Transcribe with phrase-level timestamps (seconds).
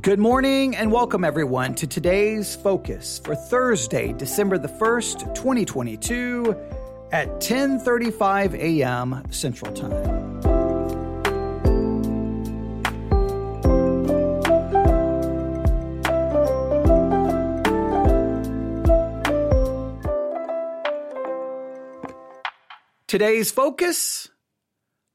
[0.00, 6.54] Good morning and welcome everyone to today's focus for Thursday, December the 1st, 2022
[7.10, 9.24] at 10:35 a.m.
[9.30, 10.38] Central Time.
[23.08, 24.28] Today's focus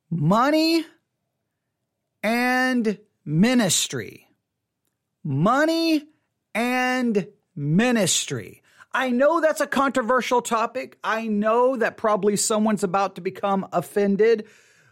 [0.10, 0.86] money
[2.22, 4.28] and ministry.
[5.24, 6.04] Money
[6.54, 8.62] and ministry.
[8.92, 10.98] I know that's a controversial topic.
[11.04, 14.46] I know that probably someone's about to become offended,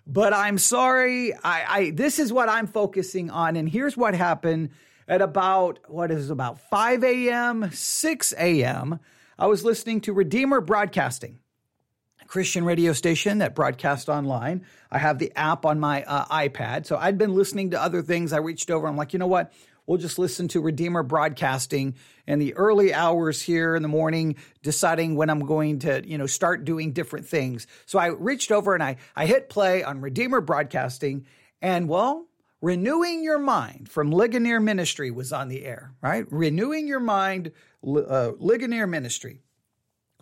[0.08, 1.34] but I'm sorry.
[1.34, 3.56] I, I this is what I'm focusing on.
[3.56, 4.72] And here's what happened
[5.08, 9.00] at about what is about 5 a.m., 6 a.m.
[9.38, 11.40] I was listening to Redeemer Broadcasting.
[12.32, 14.66] Christian radio station that broadcast online.
[14.90, 16.86] I have the app on my uh, iPad.
[16.86, 18.32] So I'd been listening to other things.
[18.32, 18.88] I reached over.
[18.88, 19.52] I'm like, you know what?
[19.88, 21.96] We'll just listen to Redeemer Broadcasting
[22.28, 26.28] in the early hours here in the morning, deciding when I'm going to, you know,
[26.28, 27.68] start doing different things.
[27.86, 31.26] So I reached over and I, I hit play on Redeemer Broadcasting,
[31.62, 32.28] and well,
[32.62, 36.26] Renewing Your Mind from Ligonier Ministry was on the air, right?
[36.32, 37.52] Renewing Your Mind,
[37.84, 39.42] uh, Ligonier Ministry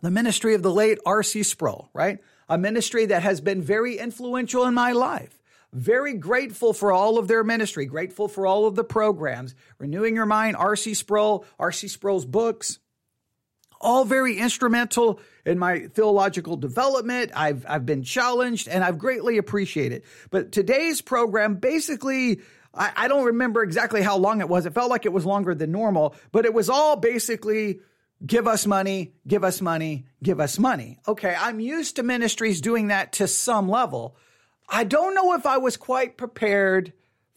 [0.01, 1.43] the ministry of the late R.C.
[1.43, 2.19] Sproul, right?
[2.47, 5.38] A ministry that has been very influential in my life.
[5.71, 9.53] Very grateful for all of their ministry, grateful for all of the programs.
[9.77, 10.95] Renewing Your Mind, R.C.
[10.95, 11.87] Sproul, R.C.
[11.87, 12.79] Sproul's books,
[13.79, 17.31] all very instrumental in my theological development.
[17.35, 20.03] I've, I've been challenged and I've greatly appreciated.
[20.31, 22.41] But today's program basically
[22.73, 24.65] I, I, don't remember exactly how long it was.
[24.65, 27.79] It felt like it was longer than normal, but it was all basically
[28.25, 30.99] give us money, give us money, give us money.
[31.07, 34.15] Okay, I'm used to ministries doing that to some level.
[34.69, 36.93] I don't know if I was quite prepared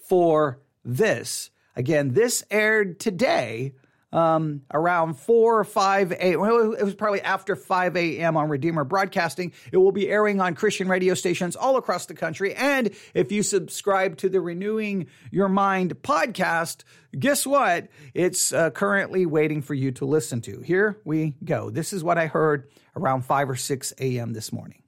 [0.09, 1.51] for this.
[1.75, 3.73] Again, this aired today
[4.13, 6.41] um, around 4 or 5 a.m.
[6.41, 8.37] Well, it was probably after 5 a.m.
[8.37, 9.53] on Redeemer Broadcasting.
[9.73, 12.55] It will be airing on Christian radio stations all across the country.
[12.55, 16.85] And if you subscribe to the Renewing Your Mind podcast,
[17.19, 17.89] guess what?
[18.13, 20.61] It's uh, currently waiting for you to listen to.
[20.61, 21.71] Here we go.
[21.71, 24.35] This is what I heard around 5 or 6 a.m.
[24.35, 24.82] this morning.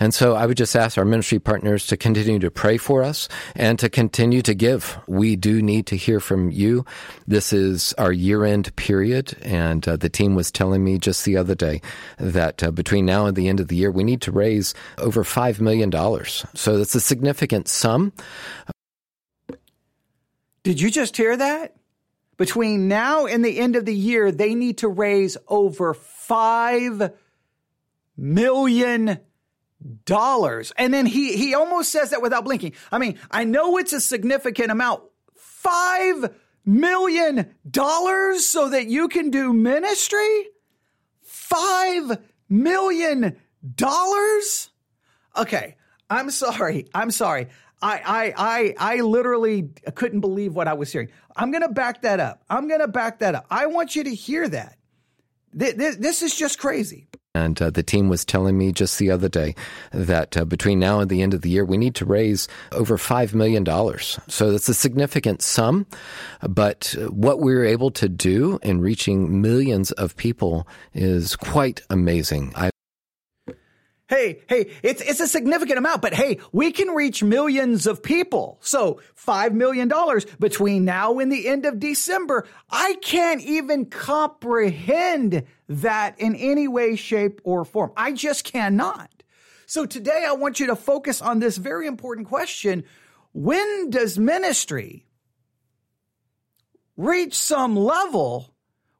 [0.00, 3.28] And so I would just ask our ministry partners to continue to pray for us
[3.54, 4.98] and to continue to give.
[5.06, 6.84] We do need to hear from you.
[7.26, 9.36] This is our year end period.
[9.42, 11.80] And uh, the team was telling me just the other day
[12.18, 15.24] that uh, between now and the end of the year, we need to raise over
[15.24, 15.92] $5 million.
[16.54, 18.12] So that's a significant sum.
[20.62, 21.74] Did you just hear that?
[22.36, 27.12] Between now and the end of the year, they need to raise over $5
[28.16, 29.20] million
[30.04, 30.72] dollars.
[30.76, 32.74] And then he he almost says that without blinking.
[32.90, 35.02] I mean, I know it's a significant amount.
[35.36, 36.34] 5
[36.64, 40.48] million dollars so that you can do ministry?
[41.22, 43.36] 5 million
[43.74, 44.70] dollars?
[45.36, 45.76] Okay,
[46.10, 46.88] I'm sorry.
[46.94, 47.48] I'm sorry.
[47.80, 51.10] I, I, I, I literally couldn't believe what I was hearing.
[51.34, 52.44] I'm going to back that up.
[52.48, 53.46] I'm going to back that up.
[53.50, 54.78] I want you to hear that.
[55.52, 57.08] This, this is just crazy.
[57.34, 59.54] And uh, the team was telling me just the other day
[59.90, 62.98] that uh, between now and the end of the year, we need to raise over
[62.98, 63.64] $5 million.
[64.28, 65.86] So that's a significant sum.
[66.42, 72.52] But what we are able to do in reaching millions of people is quite amazing.
[72.54, 72.71] I
[74.12, 78.58] Hey, hey, it's, it's a significant amount, but hey, we can reach millions of people.
[78.60, 79.90] So $5 million
[80.38, 82.46] between now and the end of December.
[82.68, 87.92] I can't even comprehend that in any way, shape, or form.
[87.96, 89.08] I just cannot.
[89.64, 92.84] So today I want you to focus on this very important question.
[93.32, 95.06] When does ministry
[96.98, 98.51] reach some level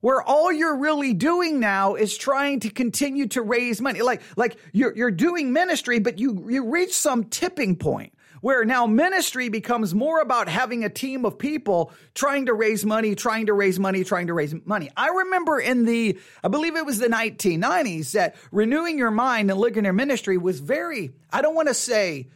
[0.03, 4.03] where all you're really doing now is trying to continue to raise money.
[4.03, 8.13] Like, like you're, you're doing ministry, but you, you reach some tipping point
[8.43, 13.15] where now ministry becomes more about having a team of people trying to raise money,
[13.15, 14.91] trying to raise money, trying to raise money.
[14.97, 19.61] I remember in the, I believe it was the 1990s that renewing your mind and
[19.61, 22.27] Ligonier ministry was very, I don't want to say,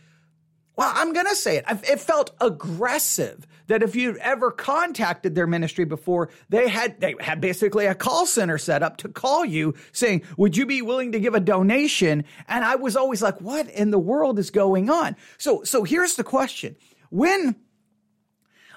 [0.77, 1.65] well, I'm going to say it.
[1.85, 7.41] It felt aggressive that if you'd ever contacted their ministry before, they had they had
[7.41, 11.21] basically a call center set up to call you saying, "Would you be willing to
[11.21, 15.17] give a donation?" And I was always like, "What in the world is going on?"
[15.39, 16.77] So so here's the question.
[17.11, 17.57] When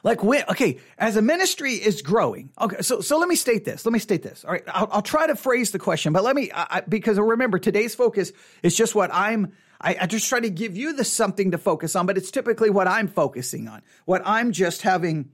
[0.04, 2.52] like when, okay, as a ministry is growing.
[2.60, 3.86] Okay, so so let me state this.
[3.86, 4.46] Let me state this.
[4.46, 7.60] All right, I'll, I'll try to phrase the question, but let me I, because remember
[7.60, 8.32] today's focus
[8.64, 11.96] is just what I'm I, I just try to give you the something to focus
[11.96, 15.32] on, but it's typically what I'm focusing on, what I'm just having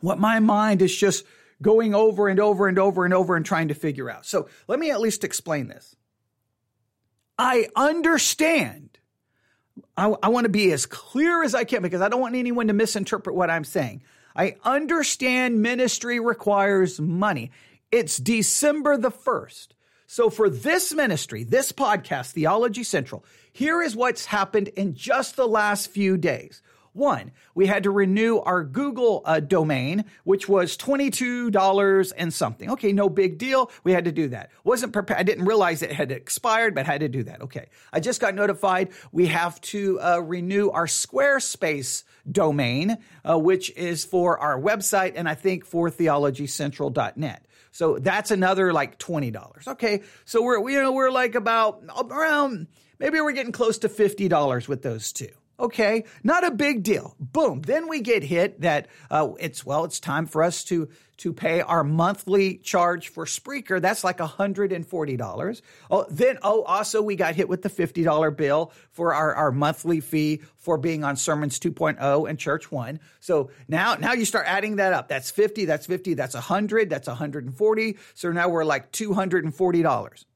[0.00, 1.24] what my mind is just
[1.62, 4.26] going over and over and over and over and trying to figure out.
[4.26, 5.96] So let me at least explain this.
[7.38, 8.98] I understand.
[9.96, 12.66] I, I want to be as clear as I can because I don't want anyone
[12.66, 14.02] to misinterpret what I'm saying.
[14.36, 17.50] I understand ministry requires money.
[17.90, 19.68] It's December the 1st.
[20.06, 25.48] So for this ministry, this podcast, Theology Central, here is what's happened in just the
[25.48, 26.62] last few days.
[26.94, 32.70] One, we had to renew our Google uh, domain, which was $22 and something.
[32.70, 33.70] Okay, no big deal.
[33.82, 34.52] We had to do that.
[34.62, 35.18] Wasn't prepared.
[35.18, 37.42] I didn't realize it had expired, but had to do that.
[37.42, 37.66] Okay.
[37.92, 42.98] I just got notified we have to uh, renew our Squarespace domain,
[43.28, 47.44] uh, which is for our website and I think for theologycentral.net.
[47.72, 49.66] So that's another like $20.
[49.66, 50.02] Okay.
[50.26, 52.68] So we're, you know, we're like about around,
[53.00, 55.30] maybe we're getting close to $50 with those two.
[55.58, 57.14] Okay, not a big deal.
[57.20, 57.62] Boom.
[57.62, 61.60] Then we get hit that uh, it's well, it's time for us to to pay
[61.60, 63.80] our monthly charge for Spreaker.
[63.80, 65.62] That's like hundred and forty dollars.
[65.88, 69.52] Oh, then oh, also we got hit with the fifty dollar bill for our our
[69.52, 72.98] monthly fee for being on Sermons 2.0 and Church One.
[73.20, 75.06] So now now you start adding that up.
[75.06, 75.66] That's fifty.
[75.66, 76.14] That's fifty.
[76.14, 76.90] That's hundred.
[76.90, 77.98] That's hundred and forty.
[78.14, 80.26] So now we're like two hundred and forty dollars.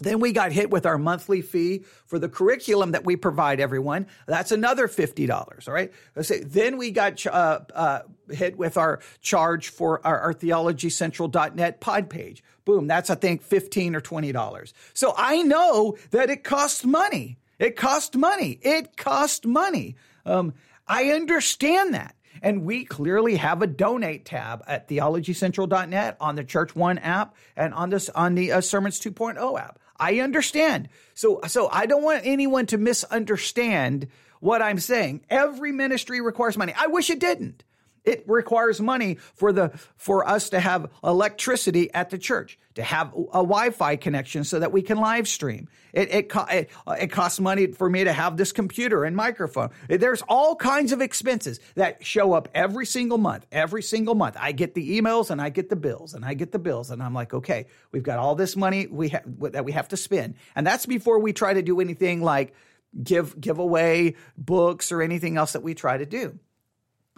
[0.00, 4.06] Then we got hit with our monthly fee for the curriculum that we provide everyone.
[4.26, 5.68] That's another $50.
[5.68, 5.92] All right.
[6.14, 8.00] Then we got uh, uh,
[8.30, 12.42] hit with our charge for our, our theologycentral.net pod page.
[12.64, 12.86] Boom.
[12.86, 14.72] That's, I think, 15 or $20.
[14.94, 17.38] So I know that it costs money.
[17.58, 18.58] It costs money.
[18.62, 19.96] It costs money.
[20.24, 20.54] Um,
[20.88, 22.16] I understand that.
[22.42, 27.74] And we clearly have a donate tab at theologycentral.net on the Church One app and
[27.74, 29.78] on this on the uh, Sermons 2.0 app.
[30.00, 30.88] I understand.
[31.14, 34.08] So, so I don't want anyone to misunderstand
[34.40, 35.20] what I'm saying.
[35.28, 36.72] Every ministry requires money.
[36.76, 37.62] I wish it didn't.
[38.04, 43.12] It requires money for the for us to have electricity at the church, to have
[43.12, 45.68] a Wi-Fi connection so that we can live stream.
[45.92, 49.70] It it, it, it costs money for me to have this computer and microphone.
[49.88, 53.46] There's all kinds of expenses that show up every single month.
[53.52, 56.52] Every single month, I get the emails and I get the bills and I get
[56.52, 59.72] the bills, and I'm like, okay, we've got all this money we ha- that we
[59.72, 62.54] have to spend, and that's before we try to do anything like
[63.02, 66.38] give give away books or anything else that we try to do.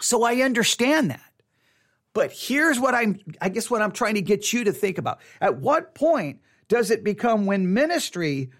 [0.03, 1.21] So I understand that.
[2.15, 5.21] But here's what I'm, I guess what I'm trying to get you to think about.
[5.41, 8.51] At what point does it become when ministry,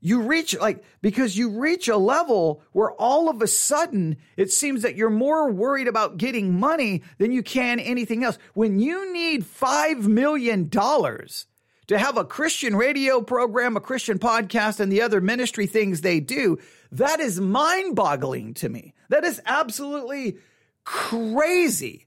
[0.00, 4.82] you reach like, because you reach a level where all of a sudden it seems
[4.82, 8.38] that you're more worried about getting money than you can anything else.
[8.54, 14.90] When you need $5 million to have a Christian radio program, a Christian podcast, and
[14.90, 16.58] the other ministry things they do,
[16.92, 18.94] that is mind boggling to me.
[19.10, 20.38] That is absolutely
[20.84, 22.06] crazy.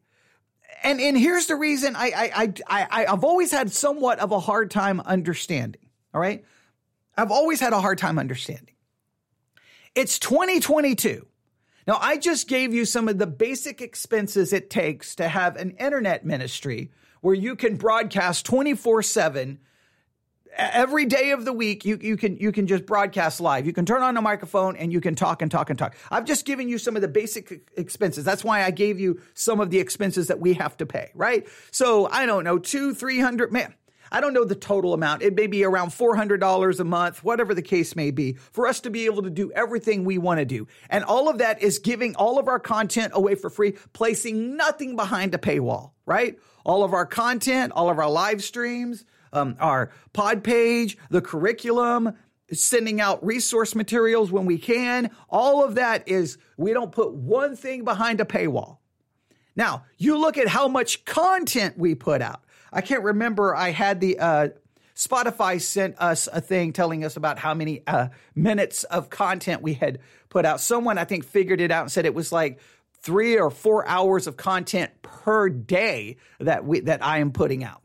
[0.83, 4.39] And and here's the reason I I I, I I've always had somewhat of a
[4.39, 5.81] hard time understanding.
[6.13, 6.43] All right.
[7.17, 8.75] I've always had a hard time understanding.
[9.95, 11.25] It's 2022.
[11.87, 15.71] Now, I just gave you some of the basic expenses it takes to have an
[15.71, 16.91] internet ministry
[17.21, 19.59] where you can broadcast 24 7
[20.55, 23.85] every day of the week you, you can you can just broadcast live you can
[23.85, 26.69] turn on a microphone and you can talk and talk and talk i've just given
[26.69, 30.27] you some of the basic expenses that's why i gave you some of the expenses
[30.27, 33.73] that we have to pay right so i don't know two three hundred man
[34.11, 35.23] I don't know the total amount.
[35.23, 38.89] It may be around $400 a month, whatever the case may be, for us to
[38.89, 40.67] be able to do everything we want to do.
[40.89, 44.95] And all of that is giving all of our content away for free, placing nothing
[44.95, 46.39] behind a paywall, right?
[46.63, 49.05] All of our content, all of our live streams,
[49.35, 52.13] um, our pod page, the curriculum,
[52.51, 55.11] sending out resource materials when we can.
[55.29, 58.77] All of that is, we don't put one thing behind a paywall.
[59.55, 62.41] Now, you look at how much content we put out.
[62.71, 64.47] I can't remember, I had the, uh,
[64.95, 69.73] Spotify sent us a thing telling us about how many uh, minutes of content we
[69.73, 69.99] had
[70.29, 70.61] put out.
[70.61, 72.59] Someone, I think, figured it out and said it was like
[73.01, 77.81] three or four hours of content per day that we that I am putting out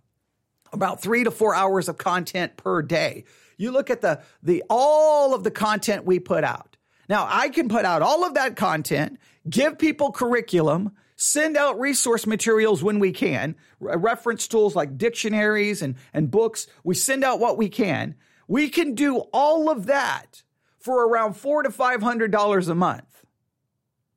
[0.72, 3.24] about three to four hours of content per day.
[3.56, 6.76] You look at the, the, all of the content we put out.
[7.08, 12.26] Now I can put out all of that content, give people curriculum, send out resource
[12.26, 16.66] materials when we can, reference tools like dictionaries and, and books.
[16.84, 18.14] We send out what we can.
[18.48, 20.42] We can do all of that
[20.78, 23.04] for around four to five hundred dollars a month.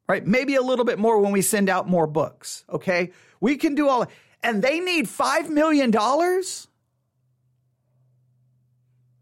[0.08, 0.26] Right?
[0.26, 2.64] Maybe a little bit more when we send out more books.
[2.70, 3.12] Okay.
[3.42, 4.08] We can do all
[4.44, 5.92] and they need $5 million?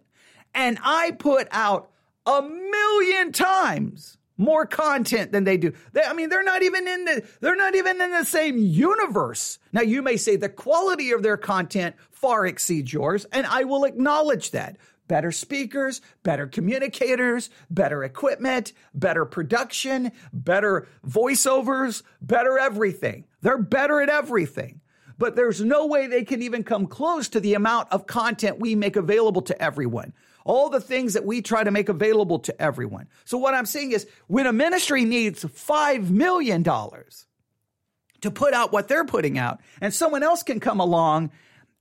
[0.55, 1.91] And I put out
[2.25, 5.73] a million times more content than they do.
[5.93, 9.59] They, I mean, they're not even in the they're not even in the same universe.
[9.73, 13.83] Now you may say the quality of their content far exceeds yours, and I will
[13.83, 14.77] acknowledge that
[15.07, 23.25] better speakers, better communicators, better equipment, better production, better voiceovers, better everything.
[23.41, 24.81] They're better at everything.
[25.19, 28.75] But there's no way they can even come close to the amount of content we
[28.75, 30.13] make available to everyone.
[30.47, 33.09] All the things that we try to make available to everyone.
[33.25, 38.87] So what I'm saying is when a ministry needs $5 million to put out what
[38.87, 41.31] they're putting out and someone else can come along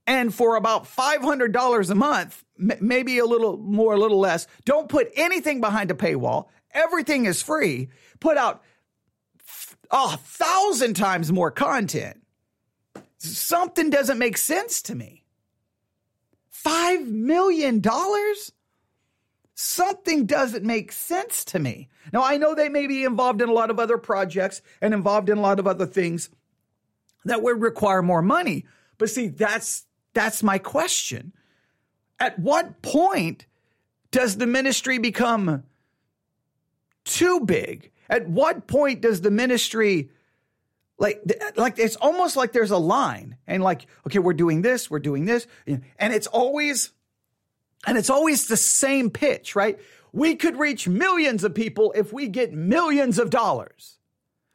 [0.04, 5.10] and for about $500 a month, maybe a little more, a little less, don't put
[5.14, 6.48] anything behind a paywall.
[6.72, 7.88] Everything is free.
[8.18, 8.64] Put out
[9.92, 12.20] a thousand times more content.
[13.18, 15.24] Something doesn't make sense to me.
[16.64, 17.80] $5 million?
[19.58, 21.88] Something doesn't make sense to me.
[22.12, 25.30] Now, I know they may be involved in a lot of other projects and involved
[25.30, 26.28] in a lot of other things
[27.24, 28.66] that would require more money.
[28.98, 31.32] But see, that's that's my question.
[32.20, 33.46] At what point
[34.10, 35.64] does the ministry become
[37.04, 37.90] too big?
[38.10, 40.10] At what point does the ministry
[40.98, 41.22] like
[41.56, 45.26] like it's almost like there's a line and like okay we're doing this we're doing
[45.26, 46.90] this and it's always
[47.86, 49.78] and it's always the same pitch right
[50.12, 53.98] we could reach millions of people if we get millions of dollars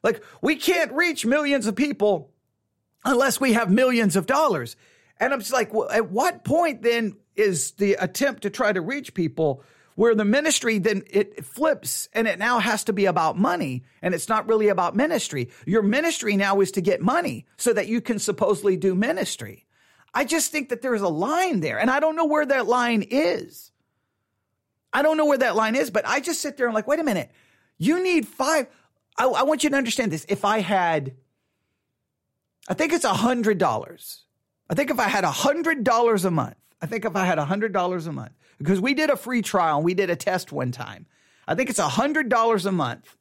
[0.04, 2.32] like we can't reach millions of people
[3.04, 4.76] unless we have millions of dollars
[5.22, 8.82] and I'm just like, well, at what point then is the attempt to try to
[8.82, 9.64] reach people
[9.94, 14.16] where the ministry then it flips and it now has to be about money and
[14.16, 15.52] it's not really about ministry.
[15.68, 19.68] Your ministry now is to get money so that you can supposedly do ministry.
[20.14, 23.06] I just think that there's a line there and I don't know where that line
[23.10, 23.72] is.
[24.94, 27.00] I don't know where that line is, but I just sit there and like, wait
[27.00, 27.32] a minute,
[27.78, 28.68] you need five.
[29.18, 30.26] I, I want you to understand this.
[30.28, 31.16] If I had,
[32.68, 34.26] I think it's a hundred dollars
[34.72, 37.46] I think if I had a $100 a month, I think if I had a
[37.46, 40.72] $100 a month, because we did a free trial and we did a test one
[40.72, 41.08] time,
[41.46, 43.18] I think it's a $100 a month.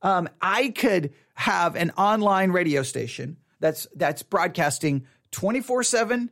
[0.00, 6.30] Um, I could have an online radio station that's that's broadcasting 24 7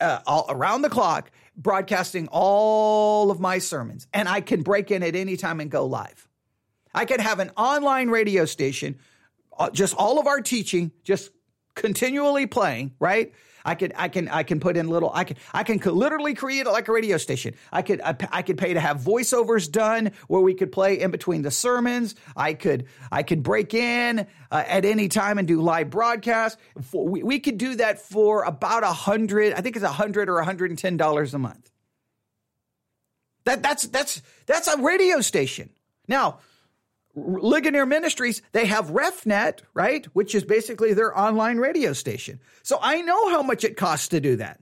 [0.00, 4.06] uh, around the clock, broadcasting all of my sermons.
[4.12, 6.28] And I can break in at any time and go live.
[6.94, 8.98] I can have an online radio station,
[9.58, 11.30] uh, just all of our teaching, just
[11.74, 13.32] continually playing, right?
[13.64, 16.66] I could, I can, I can put in little, I can, I can literally create
[16.66, 17.54] like a radio station.
[17.70, 21.10] I could, I, I, could pay to have voiceovers done where we could play in
[21.10, 22.14] between the sermons.
[22.36, 26.60] I could, I could break in uh, at any time and do live broadcasts.
[26.82, 30.28] For, we, we could do that for about a hundred, I think it's a hundred
[30.28, 31.70] or a hundred and ten dollars a month.
[33.44, 35.70] That, that's, that's, that's a radio station.
[36.08, 36.38] Now,
[37.14, 40.04] Ligonier Ministries, they have RefNet, right?
[40.14, 42.40] Which is basically their online radio station.
[42.62, 44.60] So I know how much it costs to do that.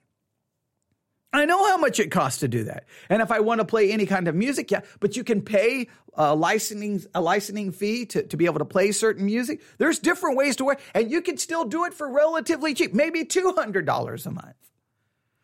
[1.32, 2.86] I know how much it costs to do that.
[3.08, 5.86] And if I want to play any kind of music, yeah, but you can pay
[6.14, 9.62] a licensing, a licensing fee to, to be able to play certain music.
[9.78, 13.24] There's different ways to work and you can still do it for relatively cheap, maybe
[13.24, 14.56] $200 a month.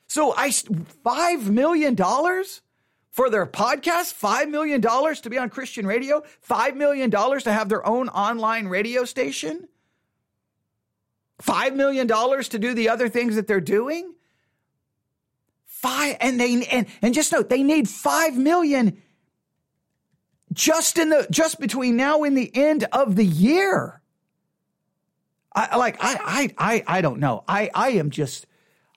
[0.09, 1.97] So I, $5 million?
[3.17, 7.85] For their podcast, $5 million to be on Christian radio, $5 million to have their
[7.89, 9.69] own online radio station,
[11.43, 14.13] $5 million to do the other things that they're doing.
[15.65, 19.01] Five, and they, and, and just note, they need 5 million
[20.53, 24.03] just in the, just between now and the end of the year.
[25.55, 27.43] I like I I I I don't know.
[27.49, 28.47] I I am just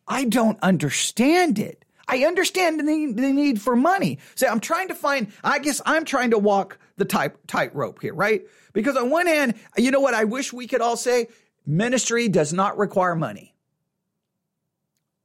[0.06, 1.86] I don't understand it.
[2.10, 4.18] I understand the need, the need for money.
[4.36, 8.16] So I'm trying to find, I guess I'm trying to walk the tight tightrope here,
[8.16, 8.42] right?
[8.74, 11.28] Because on one hand, you know what I wish we could all say?
[11.66, 13.54] Ministry does not require money.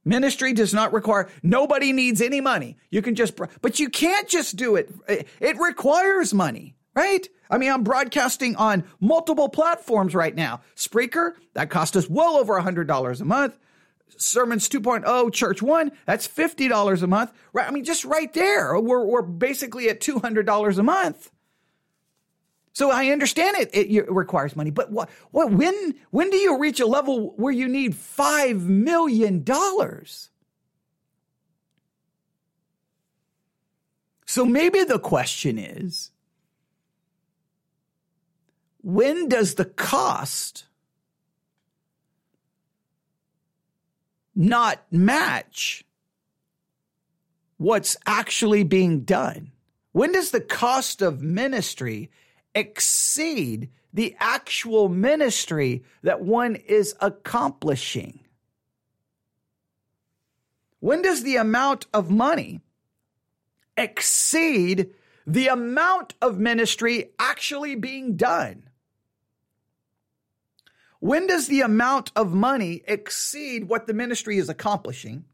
[0.07, 2.77] Ministry does not require, nobody needs any money.
[2.91, 4.93] You can just, but you can't just do it.
[5.07, 7.27] It requires money, right?
[7.49, 10.61] I mean, I'm broadcasting on multiple platforms right now.
[10.75, 13.57] Spreaker, that cost us well over $100 a month.
[14.17, 17.33] Sermons 2.0 Church One, that's $50 a month.
[17.53, 17.67] Right?
[17.67, 21.31] I mean, just right there, we're, we're basically at $200 a month.
[22.75, 26.81] So I understand it, it requires money, but what, what, when, when do you reach
[26.81, 29.45] a level where you need $5 million?
[34.25, 36.11] So maybe the question is,
[38.81, 40.65] when does the cost
[44.35, 45.85] not match
[47.57, 49.51] what's actually being done?
[49.91, 52.11] When does the cost of ministry
[52.53, 58.19] exceed the actual ministry that one is accomplishing?
[60.81, 62.59] When does the amount of money
[63.77, 64.89] exceed
[65.25, 68.69] the amount of ministry actually being done?
[71.05, 75.25] When does the amount of money exceed what the ministry is accomplishing?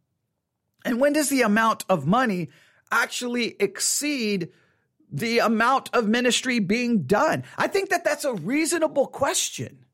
[0.84, 2.50] And when does the amount of money
[2.92, 4.50] actually exceed
[5.10, 7.46] the amount of ministry being done?
[7.58, 9.86] I think that that's a reasonable question,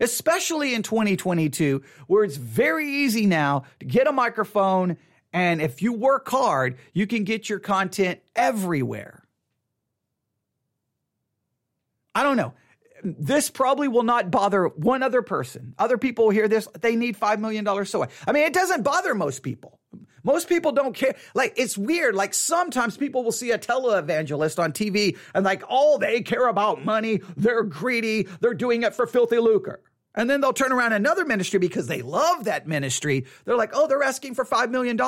[0.00, 4.96] especially in 2022, where it's very easy now to get a microphone.
[5.32, 9.22] And if you work hard, you can get your content everywhere.
[12.12, 12.54] I don't know
[13.02, 15.74] this probably will not bother one other person.
[15.78, 19.14] Other people will hear this, they need $5 million so I mean, it doesn't bother
[19.14, 19.78] most people.
[20.24, 21.16] Most people don't care.
[21.34, 22.14] Like, it's weird.
[22.14, 26.84] Like, sometimes people will see a televangelist on TV and, like, all they care about
[26.84, 27.20] money.
[27.36, 28.28] They're greedy.
[28.40, 29.80] They're doing it for filthy lucre.
[30.14, 33.24] And then they'll turn around another ministry because they love that ministry.
[33.44, 34.98] They're like, oh, they're asking for $5 million?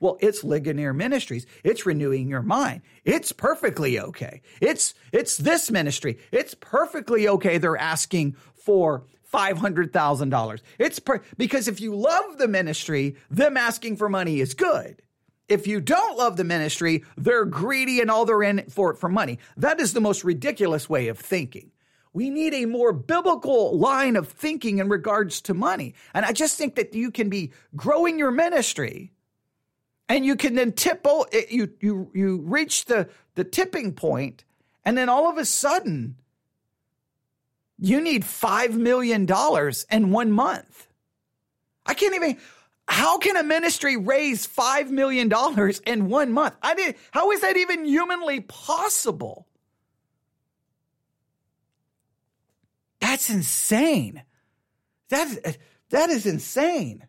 [0.00, 1.46] Well, it's Ligonier Ministries.
[1.62, 2.82] It's renewing your mind.
[3.04, 4.42] It's perfectly okay.
[4.60, 6.18] It's, it's this ministry.
[6.32, 7.58] It's perfectly okay.
[7.58, 10.60] They're asking for $500,000.
[10.78, 15.02] It's per- because if you love the ministry, them asking for money is good.
[15.48, 19.08] If you don't love the ministry, they're greedy and all they're in for it for
[19.08, 19.38] money.
[19.56, 21.70] That is the most ridiculous way of thinking.
[22.12, 25.94] We need a more biblical line of thinking in regards to money.
[26.14, 29.12] And I just think that you can be growing your ministry
[30.08, 31.06] and you can then tip
[31.50, 34.44] you you you reach the the tipping point
[34.84, 36.16] and then all of a sudden
[37.78, 40.88] you need 5 million dollars in 1 month.
[41.86, 42.38] I can't even
[42.88, 46.54] how can a ministry raise 5 million dollars in 1 month?
[46.62, 49.47] I did how is that even humanly possible?
[53.08, 54.22] That's insane.
[55.08, 55.56] That,
[55.88, 57.06] that is insane.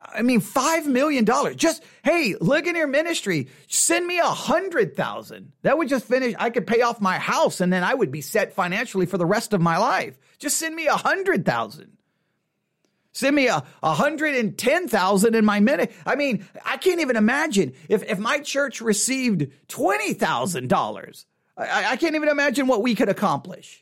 [0.00, 1.26] I mean, $5 million.
[1.56, 5.54] Just, hey, Ligonier Ministry, send me a hundred thousand.
[5.62, 6.36] That would just finish.
[6.38, 9.26] I could pay off my house and then I would be set financially for the
[9.26, 10.16] rest of my life.
[10.38, 11.96] Just send me a hundred thousand.
[13.10, 15.90] Send me a, a hundred and ten thousand in my minute.
[16.06, 21.26] I mean, I can't even imagine if, if my church received twenty thousand dollars.
[21.56, 23.81] I, I can't even imagine what we could accomplish.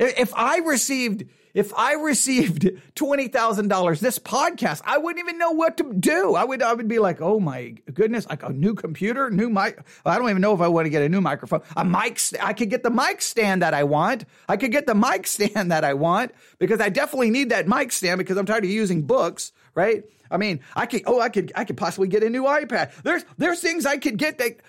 [0.00, 5.50] If I received if I received twenty thousand dollars this podcast, I wouldn't even know
[5.50, 6.34] what to do.
[6.34, 9.78] I would I would be like, oh my goodness, like a new computer, new mic.
[10.06, 11.62] I don't even know if I want to get a new microphone.
[11.76, 12.18] A mic.
[12.40, 14.24] I could get the mic stand that I want.
[14.48, 17.92] I could get the mic stand that I want because I definitely need that mic
[17.92, 19.52] stand because I'm tired of using books.
[19.74, 20.04] Right?
[20.30, 21.02] I mean, I could.
[21.06, 21.52] Oh, I could.
[21.54, 23.02] I could possibly get a new iPad.
[23.02, 24.60] There's there's things I could get that.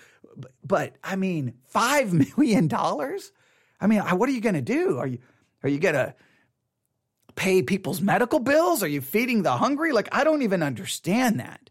[0.64, 3.32] But I mean, five million dollars.
[3.82, 4.98] I mean, what are you going to do?
[4.98, 5.18] Are you
[5.64, 6.14] are you going to
[7.34, 8.82] pay people's medical bills?
[8.82, 9.92] Are you feeding the hungry?
[9.92, 11.68] Like I don't even understand that.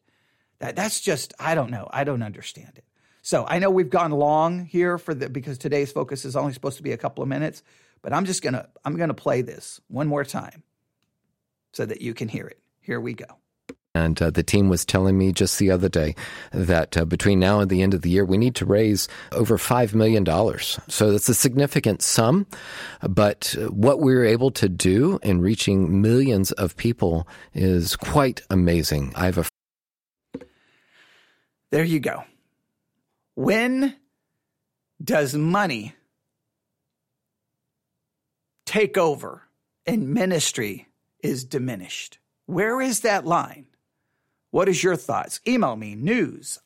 [0.60, 1.88] That that's just I don't know.
[1.92, 2.84] I don't understand it.
[3.22, 6.78] So I know we've gone long here for the because today's focus is only supposed
[6.78, 7.64] to be a couple of minutes,
[8.02, 10.64] but I'm just gonna I'm gonna play this one more time
[11.72, 12.60] so that you can hear it.
[12.82, 13.26] Here we go.
[13.94, 16.16] And uh, the team was telling me just the other day
[16.52, 19.58] that uh, between now and the end of the year, we need to raise over
[19.58, 20.26] $5 million.
[20.88, 22.48] So that's a significant sum.
[23.02, 29.12] But what we're able to do in reaching millions of people is quite amazing.
[29.16, 29.46] I have a.
[31.72, 32.24] There you go.
[33.36, 33.96] When
[35.04, 35.96] does money
[38.72, 39.44] take over
[39.86, 40.88] and ministry
[41.22, 42.20] is diminished.
[42.46, 43.66] Where is that line?
[44.52, 45.40] What is your thoughts?
[45.48, 46.60] Email me newsif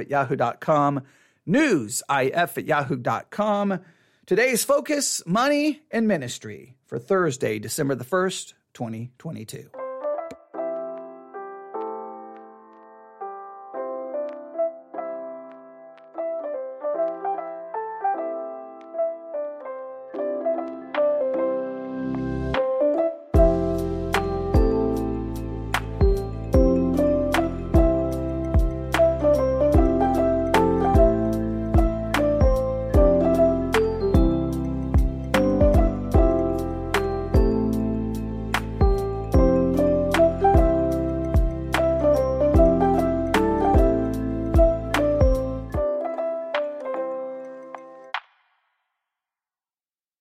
[0.00, 1.02] at yahoo.com,
[1.46, 3.80] newsif at yahoo.com.
[4.26, 9.83] Today's focus money and ministry for Thursday, December the 1st, 2022.